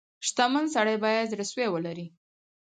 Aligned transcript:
•شتمن 0.27 0.65
سړی 0.75 0.95
باید 1.03 1.29
زړه 1.31 1.45
سوی 1.51 1.67
ولري. 1.71 2.07